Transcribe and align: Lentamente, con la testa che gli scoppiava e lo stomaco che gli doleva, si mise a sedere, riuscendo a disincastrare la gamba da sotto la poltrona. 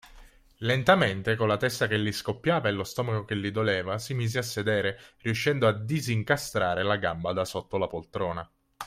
Lentamente, 0.61 1.35
con 1.35 1.47
la 1.47 1.57
testa 1.57 1.85
che 1.85 1.99
gli 1.99 2.11
scoppiava 2.11 2.67
e 2.67 2.71
lo 2.71 2.83
stomaco 2.83 3.23
che 3.23 3.37
gli 3.37 3.51
doleva, 3.51 3.99
si 3.99 4.15
mise 4.15 4.39
a 4.39 4.41
sedere, 4.41 4.99
riuscendo 5.19 5.67
a 5.67 5.73
disincastrare 5.77 6.81
la 6.81 6.95
gamba 6.97 7.33
da 7.33 7.45
sotto 7.45 7.77
la 7.77 7.85
poltrona. 7.85 8.51